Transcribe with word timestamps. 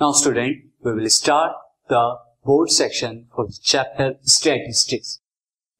Student, 0.00 0.58
we 0.84 0.92
will 0.92 1.08
start 1.08 1.52
the 1.88 2.16
board 2.44 2.70
section 2.70 3.28
for 3.34 3.46
the 3.46 3.56
chapter 3.62 4.16
statistics. 4.22 5.20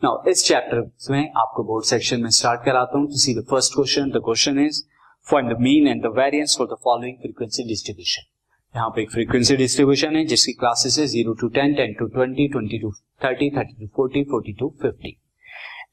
Now 0.02 0.12
इस 0.28 0.44
chapter 0.46 0.80
में 1.10 1.32
आपको 1.38 1.64
board 1.64 1.84
section 1.84 2.22
में 2.22 2.30
start 2.30 2.64
कराता 2.64 2.98
हूँ 2.98 3.06
to 3.08 3.18
see 3.24 3.34
the 3.34 3.44
first 3.50 3.74
question 3.74 4.10
the 4.10 4.22
question 4.24 4.58
is 4.64 4.80
find 5.26 5.52
the 5.52 5.58
mean 5.60 5.88
and 5.88 6.02
the 6.02 6.12
variance 6.18 6.56
for 6.58 6.66
the 6.66 6.78
following 6.84 7.18
frequency 7.22 7.68
distribution 7.68 8.26
यहाँ 8.74 8.88
पे 8.96 9.02
एक 9.02 9.10
frequency 9.12 9.56
distribution 9.56 10.16
है 10.16 10.24
जिसकी 10.32 10.52
क्लासेस 10.64 10.98
है 10.98 11.06
zero 11.16 11.34
to 11.40 11.48
ten 11.60 11.74
ten 11.76 11.94
to 11.98 12.06
twenty 12.18 12.48
twenty 12.52 12.78
to 12.82 12.92
thirty 13.24 13.50
thirty 13.56 13.80
to 13.80 13.92
forty 13.96 14.24
forty 14.30 14.52
to 14.60 14.74
fifty 14.82 15.16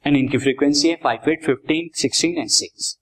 and 0.07 0.17
इनकी 0.17 0.37
frequency 0.37 0.89
है 0.89 0.99
five 1.03 1.29
eight 1.31 1.45
fifteen 1.45 1.89
sixteen 2.01 2.37
and 2.37 2.49
six 2.61 2.97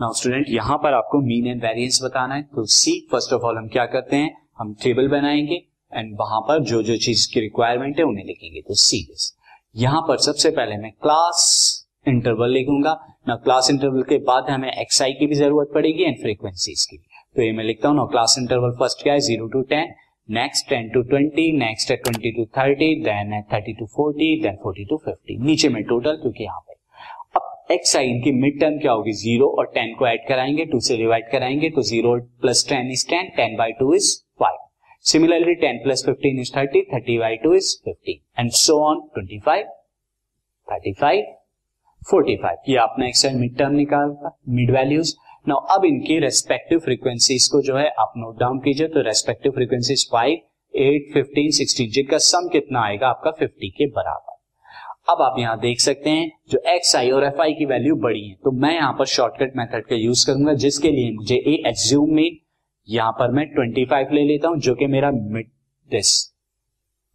now 0.00 0.12
student 0.20 0.56
यहाँ 0.60 0.78
पर 0.82 1.02
आपको 1.02 1.26
मीन 1.26 1.46
एंड 1.46 1.62
वेरिएंस 1.64 2.02
बताना 2.04 2.34
है। 2.34 2.42
तो 2.42 2.66
सी 2.80 3.00
फ़र्स्ट 3.12 3.32
ऑफ़ 3.32 3.42
ऑल 3.42 3.56
हम 3.56 3.68
क्या 3.68 3.86
करते 3.94 4.16
हैं? 4.16 4.34
हम 4.58 4.72
टेबल 4.82 5.08
बनाएँगे 5.08 5.62
एंड 5.92 6.14
वहाँ 6.20 6.40
पर 6.40 6.62
जो 6.64 6.82
जो 6.82 6.96
चीज़ 6.98 7.28
की 7.32 7.40
रिक्वायरमेंट 7.40 7.98
है 7.98 8.04
उन्हें 8.04 8.24
लिखेंगे। 8.24 8.60
तो 8.60 8.74
सी 8.76 9.02
दिस 9.02 9.32
यहाँ 9.74 10.00
पर 10.08 10.18
सबसे 10.20 10.50
पहले 10.50 10.76
मैं 10.76 10.90
क्लास 10.92 11.42
इंटरवल 12.08 12.52
लिखूँगा। 12.52 12.92
ना 13.28 13.34
क्लास 13.44 13.70
इंटरवल 13.70 14.02
के 14.08 14.18
बाद 14.24 14.50
हमें 14.50 14.70
एक्सआई 14.70 15.12
की 15.12 15.26
भी 15.26 15.34
ज़रूरत 15.34 15.70
पड़ेगी 15.74 16.04
एंड 16.04 16.16
फ्रीक्वेंसीज 16.22 16.84
की 16.90 16.96
तो 16.96 17.42
ये 17.42 17.52
मैं 17.52 17.64
लिखता 17.64 17.88
हूँ। 17.88 17.96
ना 17.96 18.04
क्लास 18.10 18.36
इंटरवल 18.38 18.70
फ़र्स्ट 18.78 19.02
क्या 19.02 19.12
है? 19.12 19.20
Zero 19.20 19.46
to 19.48 19.62
ten 19.70 19.94
next 20.28 20.68
ten 20.68 20.88
to 20.90 21.02
twenty 21.08 21.50
next 21.58 21.90
है 21.90 21.96
twenty 21.96 22.30
to 22.36 22.44
thirty 22.58 22.94
then 23.02 23.40
thirty 23.52 23.72
to 23.72 23.86
forty 23.86 24.34
then 24.42 24.56
forty 24.62 24.84
to 24.84 24.96
fifty 25.04 25.36
नीचे 25.44 25.68
में 25.68 25.82
टोटल 25.84 26.16
क्योंकि 26.22 26.44
यहाँ 26.44 26.60
पे। 26.60 26.74
अब 27.36 27.72
एक्स 27.72 27.96
आई 27.96 28.08
इनकी 28.08 28.32
मिड 28.34 28.60
टर्म 28.60 28.78
क्या 28.78 28.92
होगी? 28.92 29.12
ज़ीरो 29.14 29.48
और 29.58 29.66
टेन 29.74 29.94
को 29.98 30.06
ऐड 30.06 30.28
कराएँगे 30.28 30.64
टू 30.64 30.80
से 30.80 30.96
डिवाइड 30.96 31.30
कराएँगे 31.32 31.70
तो 31.70 31.82
zero 31.90 32.16
plus 32.42 32.66
ten 32.68 32.90
is 32.92 33.06
ten 33.10 33.28
ten 33.36 33.56
by 33.56 33.72
two 33.80 33.94
is 33.94 34.14
similarly 35.06 35.54
ten 35.56 35.76
plus 35.82 36.04
fifteen 36.06 36.40
is 36.40 36.50
thirty 36.56 36.80
thirty 36.92 37.18
by 37.18 37.36
two 37.42 37.54
is 37.54 37.74
fifty 37.84 38.20
and 38.38 38.50
so 38.60 38.78
on 38.84 39.00
twenty 39.14 39.38
five 39.40 39.66
thirty 40.68 40.92
five 41.00 41.24
forty 42.02 42.36
five 42.36 42.56
ये 42.68 42.76
आपने 42.78 43.08
एक 43.08 43.16
side 43.16 43.36
mid 43.36 43.56
term 43.58 43.74
निकाला 43.74 44.30
mid 44.56 44.70
values 44.70 45.14
now 45.48 45.58
अब 45.74 45.84
इनकी 45.84 46.18
respective 46.20 46.78
frequencies 46.78 47.46
को 47.48 47.60
जो 47.62 47.76
है, 47.76 47.88
आप 47.88 48.12
नोट 48.16 48.38
डाउन 48.40 48.58
कीजिए 48.60 48.88
तो 48.88 49.02
respective 49.06 49.52
frequencies 49.52 50.06
five 50.12 50.38
eight 50.74 51.12
fifteen 51.12 51.50
sixteen 51.58 51.90
जिनका 51.90 52.18
सम 52.20 52.48
कितना 52.52 52.80
आएगा 52.84 53.08
आपका 53.08 53.30
फिफ्टी 53.38 53.68
के 53.70 53.86
बराबर। 53.90 54.34
अब 55.12 55.22
आप 55.22 55.38
यहाँ 55.38 55.58
देख 55.60 55.80
सकते 55.80 56.10
हैं, 56.10 56.30
जो 56.50 56.58
एक्स 56.68 56.94
आई 56.96 57.10
और 57.10 57.24
एफ़ 57.24 57.40
आई 57.42 57.52
की 57.54 57.64
वैल्यू 57.66 57.96
बड़ी 57.98 58.22
है 58.22 58.34
तो 58.44 58.50
मैं 58.62 58.74
यहाँ 58.74 58.92
पर 58.98 59.06
शॉर्टकट 59.06 59.56
मेथड 59.56 59.86
का 59.86 59.96
यूज़ 59.96 60.26
करूँगा, 60.26 60.54
जिसके 60.54 60.90
लिए 60.90 61.12
मुझे 61.12 61.36
ए 61.36 61.62
एज्यूम 61.68 62.14
मीन 62.14 62.38
यहाँ 62.88 63.12
पर 63.12 63.30
मैं 63.30 63.44
25 63.54 64.12
ले 64.12 64.24
लेता 64.24 64.48
हूँ, 64.48 64.58
जो 64.58 64.74
कि 64.74 64.86
मेरा 64.86 65.10
मिड 65.10 65.46
दिस 65.90 66.12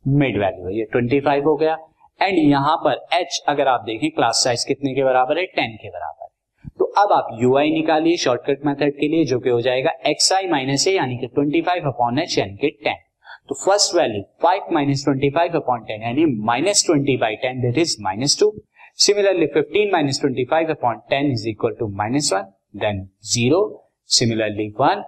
मिड 0.06 0.40
वैल्यू 0.40 0.68
है। 0.68 0.78
ये 0.78 0.88
25 0.96 1.46
हो 1.46 1.56
गया। 1.56 1.78
एंड 2.20 2.38
यहाँ 2.40 2.76
पर 2.78 3.06
एच 3.14 3.44
अगर 3.50 3.68
आप 3.68 3.84
देखें 3.86 4.10
क्लास 4.12 4.42
साइज़ 4.44 4.66
कितने 4.68 4.94
के 4.96 5.04
बराबर 5.04 5.38
है? 5.38 5.46
टेन 5.46 5.76
के 5.76 5.90
बराबर 5.90 6.24
है। 6.24 6.70
तो 6.80 6.86
अब 7.04 7.12
आप 7.14 7.38
यू 7.42 7.56
आई 7.58 7.72
निकालिए 7.72 8.18
शॉर्टकट 8.18 8.66
मेथड 8.66 8.94
के 9.00 9.08
लिए, 9.08 9.26
जो 9.26 9.40
कि 9.40 9.50
हो 9.50 9.62
जाएगा 9.62 9.92
एक्स 10.08 10.32
आई 10.34 10.48
माइनस 10.48 10.88
ए 10.88 10.92
यानी 10.92 11.18
कि 11.18 11.28
25 11.38 11.66
फाइव 11.66 11.88
अपॉन 11.88 12.20
एच 12.20 12.38
यानी 12.38 12.56
कि 12.58 12.78
10 12.88 13.08
तो 13.50 13.56
first 13.56 13.96
value 13.96 14.22
5 14.46 14.72
minus 14.74 15.04
twenty 15.06 15.30
five 15.30 15.56
upon 15.56 15.84
ten 15.86 16.04
यानी 16.04 16.26
minus 16.46 16.86
twenty 16.86 17.16
by 17.18 17.36
ten 17.36 17.62
that 17.62 17.78
is 17.78 17.96
minus 18.02 18.38
two 18.40 18.54
similarly 19.00 19.48
15 19.56 19.92
minus 19.92 20.20
twenty 20.22 20.46
five 20.52 20.70
upon 20.72 21.02
ten 21.10 21.32
is 21.32 21.48
equal 21.50 21.76
to 21.80 21.88
minus 21.98 22.32
one 22.34 22.52
then 22.76 23.04
zero 23.34 23.62
similarly 24.10 24.68
one 24.80 25.04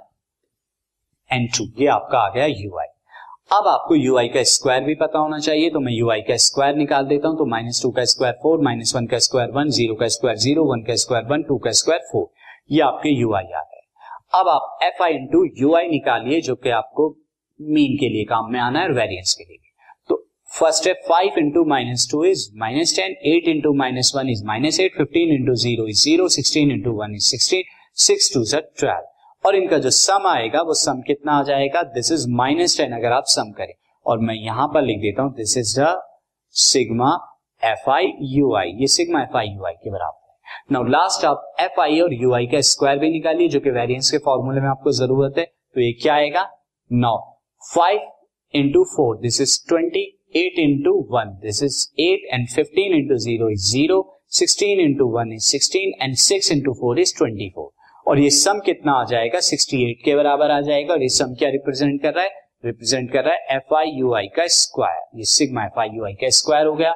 and 1.34 1.48
two 1.58 1.66
ये 1.82 1.88
आपका 1.90 2.20
आ 2.20 2.30
गया 2.34 2.46
U 2.46 2.78
आई 2.80 2.88
अब 3.52 3.68
आपको 3.68 3.96
you 3.96 4.18
आई 4.18 4.28
का 4.28 4.42
square 4.50 4.84
भी 4.84 4.94
पता 4.96 5.20
होना 5.20 5.40
चाहिए 5.40 5.70
तो 5.70 5.80
मैं 5.80 5.94
यू 5.94 6.10
आई 6.12 6.22
का 6.28 6.36
स्क्वायर 6.44 6.76
निकाल 6.76 7.06
देता 7.06 7.28
हूँ 7.28 7.38
तो 7.38 7.46
माइनस 7.46 7.82
टू 7.84 7.90
का 7.92 8.06
स्क्वायर 8.12 8.34
फोर 8.44 8.62
माइनस 8.64 8.96
वन 8.96 9.08
का 9.08 9.20
स्क्वायर 9.26 9.52
वन 9.52 9.70
ज़ीरो 9.78 9.96
का 9.96 10.08
स्क्वायर 10.16 10.38
ज़ीरो 10.38 10.64
वन 10.66 10.84
का 10.88 10.96
स्क्वायर 11.04 11.26
वन 11.32 11.44
टू 11.44 11.58
का 11.66 11.72
स्क्वायर 11.80 12.02
फोर 12.12 12.28
ये 12.72 12.82
आपके 12.82 13.10
यू 13.10 13.34
आई 13.34 13.44
आ 13.44 13.62
गए. 13.62 13.82
अब 14.40 14.50
आप 14.50 14.80
F 14.84 15.04
I 15.04 15.14
into 15.14 15.44
U 15.62 15.76
I 15.76 15.88
निकालिए, 15.88 16.42
जो 16.42 16.56
कि 16.56 16.70
आपको 16.70 17.10
मीन 17.60 17.98
के 18.00 18.10
लिए 18.10 18.24
काम 18.26 18.52
में 18.54 18.60
आना 18.60 18.80
है 18.80 18.86
और 18.86 18.94
वेरियंस 18.94 19.36
के 19.40 19.44
लिए 19.44 19.58
तो 20.10 20.24
फ़र्स्ट 20.52 20.88
है 20.88 20.94
five 21.10 21.40
into 21.40 21.66
minus 21.66 22.08
two 22.12 22.24
is 22.26 22.50
minus 22.60 22.96
ten 22.96 23.16
eight 23.34 23.48
into 23.56 23.74
minus 23.78 24.14
one 24.16 24.30
is 24.30 24.46
minus 24.46 24.80
eight 24.80 24.98
fifteen 24.98 25.36
into 25.36 25.56
zero 25.66 25.88
is 25.88 26.04
zero 26.04 26.28
sixteen 26.38 26.72
into 26.72 27.00
one 27.02 27.16
is 27.16 27.30
sixteen 27.30 27.64
six 28.08 28.34
two 28.34 28.44
sir 28.46 28.70
twelve 28.80 29.13
और 29.44 29.56
इनका 29.56 29.78
जो 29.78 29.90
सम 29.90 30.28
आएगा, 30.28 30.62
वो 30.62 30.74
सम 30.76 31.02
कितना 31.08 31.32
आ 31.32 31.44
जाएगा? 31.44 31.82
दिस 31.84 32.12
इज़ 32.12 32.26
माइनस 32.32 32.78
टेन 32.78 32.92
अगर 32.94 33.12
आप 33.12 33.24
सम 33.28 33.52
करें। 33.52 33.74
और 34.06 34.20
मैं 34.20 34.36
यहाँ 34.36 34.68
पर 34.74 34.82
लिख 34.82 34.98
देता 35.00 35.24
हूँ 35.24 35.34
this 35.36 35.58
is 35.58 35.80
the 35.80 35.94
sigma 36.56 37.12
F 37.62 37.90
I 37.92 38.12
U 38.32 38.54
I 38.56 38.72
ये 38.80 38.88
sigma 38.88 39.22
F 39.24 39.38
I 39.38 39.48
U 39.48 39.66
I 39.66 39.74
के 39.74 39.92
बराबर 39.92 40.22
नाउ 40.72 40.84
लास्ट 40.86 41.26
आप 41.26 41.54
एफ़ 41.62 41.80
आई 41.82 42.00
और 42.00 42.14
यू 42.14 42.34
आई 42.34 42.48
का 42.48 42.62
स्क्वायर 42.62 42.98
भी 43.00 43.12
निकालिए, 43.12 43.48
जो 43.48 43.60
कि 43.60 43.70
वेरियंस 43.72 44.12
के 44.12 44.18
फॉर्मूले 44.26 44.62
में 44.62 44.70
आपको 44.70 44.92
ज़रूरत 44.92 45.38
है। 45.38 45.46
तो 45.46 45.82
ये 45.82 45.92
क्या 46.02 46.16
आएगा? 46.16 46.50
Now 46.92 47.18
five 47.62 48.10
into 48.54 48.84
four 48.96 49.18
this 49.22 49.42
is 49.42 49.60
twenty 49.70 50.02
eight 50.36 50.60
into 50.60 50.94
one 51.12 51.38
this 51.44 51.64
is 51.64 51.86
eight 52.02 52.28
and 52.34 52.48
fifteen 52.50 52.94
into 52.96 53.18
zero 53.26 53.50
is 53.50 53.70
zero 53.72 54.02
sixteen 54.40 54.80
into 54.80 55.08
one 55.10 55.34
is 55.34 55.46
sixteen 55.46 55.94
and 56.02 56.16
six 56.22 56.52
into 56.52 56.74
four 56.74 57.00
is 57.00 57.18
twenty 57.18 57.50
four 57.50 57.70
और 58.08 58.20
ये 58.20 58.30
सम 58.30 58.60
कितना 58.60 58.94
आ 58.94 59.04
जाएगा? 59.04 59.40
68 59.40 60.02
के 60.06 60.16
बराबर 60.16 60.52
आ 60.52 60.60
जाएगा 60.62 60.94
और 60.94 61.02
ये 61.02 61.10
सम 61.10 61.34
क्या 61.40 61.50
रिप्रेजेंट 61.50 62.02
कर 62.02 62.14
रहा 62.14 62.24
है? 62.24 62.32
रिप्रेजेंट 62.66 63.12
कर 63.12 63.24
रहा 63.24 63.34
है 63.34 63.56
एफ़ 63.56 63.76
आई 63.76 63.92
यू 63.96 64.14
आई 64.16 64.28
का 64.36 64.46
स्क्वायर 64.48 65.18
ये 65.18 65.26
sigma 65.26 65.64
F 65.66 65.80
I 65.80 65.90
U 65.94 66.06
I 66.06 66.14
का 66.14 66.30
स्क्वायर 66.38 66.66
हो 66.66 66.74
गया। 66.74 66.94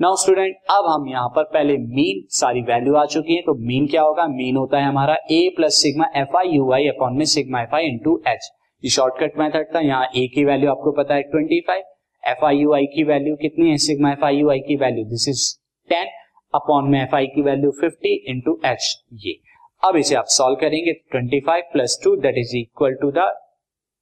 नाउ 0.00 0.16
स्टूडेंट 0.16 0.56
अब 0.70 0.84
हम 0.88 1.08
यहाँ 1.08 1.28
पर 1.28 1.42
पहले 1.52 1.76
मीन 1.78 2.22
सारी 2.32 2.60
वैल्यू 2.62 2.94
आ 2.94 3.04
चुकी 3.06 3.34
है 3.34 3.42
तो 3.42 3.54
मीन 3.66 3.86
क्या 3.86 4.02
होगा? 4.02 4.26
मीन 4.28 4.56
होता 4.56 4.78
है 4.78 4.84
हमारा 4.84 5.16
A 5.30 5.48
plus 5.56 5.80
sigma 5.82 6.10
F 6.16 6.36
I 6.36 6.48
U 6.48 6.72
I 6.72 6.86
upon 6.88 7.16
में 7.16 7.24
sigma 7.24 7.62
F 7.62 7.74
I 7.74 7.86
into 7.86 8.20
H 8.28 8.50
ये 8.82 8.90
शॉर्टकट 8.90 9.38
मेथड 9.38 9.74
था, 9.74 9.80
यहाँ 9.80 10.08
ए 10.16 10.26
की 10.34 10.44
वैल्यू 10.44 10.70
आपको 10.70 10.92
पता 10.92 11.14
है 11.14 11.22
twenty 11.22 11.60
five 11.68 11.82
F 12.24 12.44
I 12.44 12.56
U 12.56 12.72
I 12.74 12.86
की 12.94 13.04
वैल्यू 13.04 13.36
कितनी 13.36 13.70
है? 13.70 13.76
Sigma 13.78 14.12
F 14.12 14.24
I 14.24 14.36
U 14.36 14.50
I 14.50 14.60
की 14.60 14.76
value 14.76 15.04
this 15.04 15.28
is 15.28 15.46
ten 15.88 16.06
upon 16.54 16.90
में 16.90 17.00
एफ़ 17.02 17.14
आई 17.16 17.26
की 17.26 17.42
वैल्यू 17.42 17.70
फिफ्टी 17.80 18.14
इंटू 18.28 18.60
एच 18.66 18.94
ये। 19.24 19.40
अब 19.84 19.96
इसे 19.96 20.14
आप 20.14 20.24
सॉल्व 20.28 20.56
करेंगे 20.56 20.92
25 21.14 21.62
plus 21.72 21.98
two 22.04 22.14
that 22.16 22.34
is 22.38 22.56
equal 22.56 22.94
to 23.00 23.10
the 23.16 23.24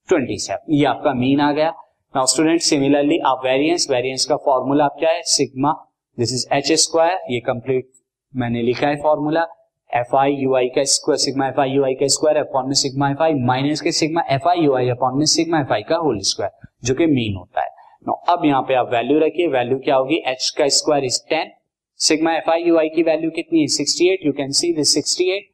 27 0.08 0.58
ये 0.70 0.84
आपका 0.86 1.12
मीन 1.14 1.40
आ 1.40 1.50
गया। 1.52 1.70
नाउ 2.14 2.26
स्टूडेंट 2.26 2.60
सिमिलरली 2.60 3.18
आप 3.26 3.40
वेरिएंस 3.44 3.86
वेरिएंस 3.90 4.24
का 4.24 4.36
फॉर्मूला 4.36 4.84
आप 4.84 4.96
क्या 4.98 5.10
है? 5.10 5.22
Sigma 5.22 5.72
this 6.18 6.32
is 6.32 6.46
H 6.54 6.72
square 6.80 7.18
ये 7.30 7.40
कंप्लीट 7.40 7.90
मैंने 8.34 8.62
लिखा 8.62 8.88
है 8.88 8.96
formula 9.02 9.46
F 9.90 10.16
I 10.16 10.34
U 10.34 10.54
I 10.56 10.68
का 10.68 10.84
square 10.92 11.18
sigma 11.18 11.48
F 11.48 11.60
I 11.60 11.70
U 11.70 11.84
I 11.84 11.94
का 11.94 12.06
स्क्वायर 12.08 12.36
अपॉन 12.36 12.66
में 12.66 12.74
सिग्मा 12.74 13.10
एफ़ 13.10 13.22
आई 13.22 13.34
माइनस 13.44 13.80
के 13.80 13.92
sigma 13.92 14.24
F 14.30 14.48
I 14.48 14.64
U 14.64 14.74
I 14.76 14.88
upon 14.88 15.18
में 15.18 15.26
सिग्मा 15.26 15.60
एफ़ 15.60 15.72
आई 15.72 15.82
का 15.82 15.96
होल 15.96 16.18
स्क्वायर 16.30 16.68
जो 16.84 16.94
कि 16.94 17.06
मीन 17.06 17.36
होता 17.36 17.62
है। 17.62 17.70
नो 18.08 18.12
अब 18.28 18.44
यहाँ 18.44 18.62
पे 18.68 18.74
आप 18.74 18.92
वैल्यू 18.92 19.18
रखिए। 19.18 19.46
वैल्यू 19.48 19.78
क्या 19.78 19.96
होगी? 19.96 20.22
एच 20.26 20.50
का 20.58 20.68
square 20.68 21.04
is 21.04 21.20
ten 21.30 21.50
sigma 22.00 22.36
F 22.36 22.50
I 22.50 22.62
U 22.62 22.78
I 22.78 22.88
की 22.88 23.02
वैल्यू 23.02 23.30
कितनी 23.30 23.60
है? 23.60 23.66
Sixty 23.66 24.08
eight 24.08 24.26
you 24.26 24.32
can 24.32 24.50
see 24.52 24.72
this 24.74 24.94
sixty 24.94 25.30
eight 25.30 25.50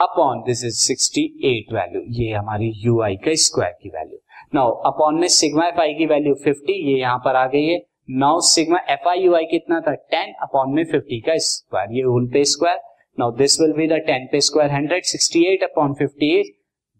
upon 0.00 0.40
this 0.46 0.64
is 0.64 0.78
68 0.92 1.72
value 1.74 2.00
ये 2.14 2.32
हमारी 2.32 2.70
यू 2.76 3.00
आई 3.02 3.14
का 3.16 3.34
स्क्वायर 3.42 3.72
की 3.82 3.88
वैल्यू 3.88 4.18
नाउ 4.54 4.70
अपॉन 4.86 5.18
में 5.20 5.28
सिग्मा 5.28 5.66
एफ़ 5.66 5.80
आई 5.80 5.94
की 5.94 6.06
वैल्यू 6.06 6.34
50 6.46 6.70
ये 6.70 6.98
यहाँ 6.98 7.18
पर 7.24 7.36
आ 7.36 7.46
गई 7.46 7.66
है. 7.66 7.78
Now 8.18 8.40
sigma 8.48 8.78
F 8.92 9.08
I 9.08 9.20
U 9.20 9.34
I 9.34 9.44
कितना 9.50 9.80
था? 9.80 9.92
10 10.14 10.34
अपॉन 10.42 10.74
में 10.74 10.82
50 10.84 11.20
का 11.26 11.36
स्क्वायर 11.46 11.92
ये 11.92 12.02
होल 12.02 12.26
पे 12.32 12.44
square 12.50 12.80
now 13.18 13.30
this 13.36 13.60
will 13.60 13.72
be 13.76 13.86
the 13.88 14.00
10 14.08 14.26
पे 14.32 14.40
square 14.48 14.70
100 14.70 14.98
68 15.12 15.64
upon 15.64 15.94
58 16.00 16.50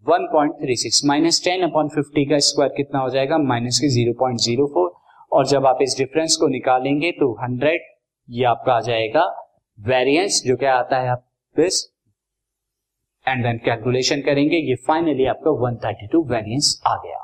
1.36 0.07 1.05
minus 1.07 1.43
ten 1.45 1.63
upon 1.63 1.89
fifty 1.89 2.25
का 2.31 2.39
स्क्वायर 2.49 2.73
कितना 2.77 3.01
हो 3.01 3.11
जाएगा? 3.11 3.39
माइनस 3.51 3.81
के 3.85 3.89
0.04 3.97 4.89
और 5.33 5.47
जब 5.47 5.67
आप 5.67 5.83
इस 5.83 5.97
डिफरेंस 5.99 6.37
को 6.41 6.49
निकालेंगे 6.49 7.11
तो 7.21 7.29
100 7.49 7.77
ये 8.29 8.45
आपका 8.53 8.73
आ 8.73 8.81
जाएगा 8.89 9.27
वेरिएंस 9.79 10.43
जो 10.47 10.57
क्या 10.57 10.75
आता 10.77 11.01
है 11.01 11.11
आप 11.11 11.25
दिस 11.57 11.85
एंड 13.29 13.43
देन 13.43 13.59
कैलकुलेशन 13.59 14.21
करेंगे, 14.21 14.57
ये 14.57 14.75
फाइनली 14.75 15.27
आपका 15.27 15.51
132 15.51 16.25
वेरिएंस 16.31 16.83
आ 16.87 16.97
गया। 16.97 17.23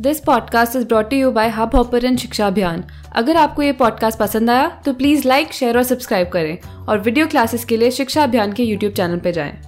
This 0.00 0.20
podcast 0.20 0.76
is 0.76 0.86
brought 0.86 1.12
you 1.12 1.30
by 1.30 1.48
Hubhopper 1.74 2.16
Shiksha 2.16 2.46
Abhiyan 2.46 2.84
अगर 3.16 3.36
आपको 3.36 3.62
ये 3.62 3.72
पॉडकास्ट 3.72 4.18
पसंद 4.18 4.50
आया 4.50 4.82
तो 4.84 4.92
प्लीज़ 4.94 5.28
लाइक 5.28 5.52
शेयर 5.52 5.76
और 5.76 5.82
सब्सक्राइब 5.82 6.28
करें। 6.28 6.58
और 6.88 6.98
वीडियो 6.98 7.26
क्लासेस 7.26 7.64
के 7.64 7.76
लिए 7.76 7.90
शिक्षा 7.90 8.22
अभियान 8.22 8.52
के 8.52 8.62
यूट्यूब 8.62 8.92
चैनल 8.92 9.18
पर 9.18 9.30
जाएँ। 9.30 9.65